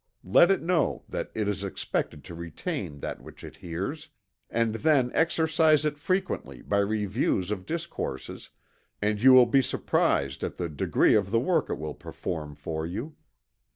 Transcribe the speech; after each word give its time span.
Let 0.23 0.49
it 0.49 0.63
know 0.63 1.03
that 1.09 1.29
it 1.35 1.47
is 1.47 1.63
expected 1.63 2.23
to 2.23 2.33
retain 2.33 3.01
that 3.01 3.21
which 3.21 3.43
it 3.43 3.57
hears, 3.57 4.09
and 4.49 4.73
then 4.73 5.11
exercise 5.13 5.85
it 5.85 5.99
frequently 5.99 6.63
by 6.63 6.79
reviews 6.79 7.51
of 7.51 7.67
discourses, 7.67 8.49
and 8.99 9.21
you 9.21 9.31
will 9.33 9.45
be 9.45 9.61
surprised 9.61 10.43
at 10.43 10.57
the 10.57 10.69
degree 10.69 11.13
of 11.13 11.29
the 11.29 11.39
work 11.39 11.69
it 11.69 11.77
will 11.77 11.93
perform 11.93 12.55
for 12.55 12.83
you. 12.83 13.15